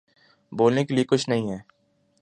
[0.51, 1.57] بولنے کے لیے کچھ نہیں ہے